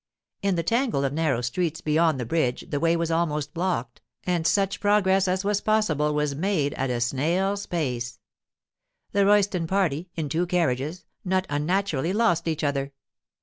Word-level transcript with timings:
In 0.41 0.55
the 0.55 0.63
tangle 0.63 1.05
of 1.05 1.13
narrow 1.13 1.41
streets 1.41 1.79
beyond 1.79 2.19
the 2.19 2.25
bridge 2.25 2.65
the 2.69 2.79
way 2.79 2.95
was 2.97 3.11
almost 3.11 3.53
blocked, 3.53 4.01
and 4.23 4.47
such 4.47 4.79
progress 4.79 5.27
as 5.27 5.45
was 5.45 5.61
possible 5.61 6.15
was 6.15 6.33
made 6.33 6.73
at 6.73 6.89
a 6.89 6.99
snail's 6.99 7.67
pace. 7.67 8.17
The 9.11 9.27
Royston 9.27 9.67
party, 9.67 10.09
in 10.15 10.27
two 10.27 10.47
carriages, 10.47 11.05
not 11.23 11.45
unnaturally 11.51 12.13
lost 12.13 12.47
each 12.47 12.63
other. 12.63 12.93